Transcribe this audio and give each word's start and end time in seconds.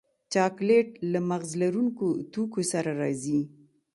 چاکلېټ 0.33 0.87
له 1.11 1.19
مغز 1.29 1.51
لرونکو 1.61 2.07
توکو 2.31 2.61
سره 2.71 2.91
راځي. 3.01 3.41